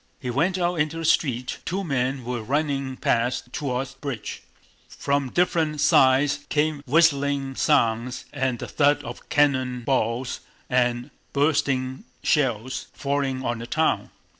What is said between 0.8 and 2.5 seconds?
the street: two men were